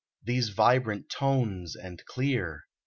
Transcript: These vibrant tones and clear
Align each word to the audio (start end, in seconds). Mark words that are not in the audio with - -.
These 0.23 0.49
vibrant 0.49 1.11
tones 1.11 1.75
and 1.75 2.03
clear 2.07 2.63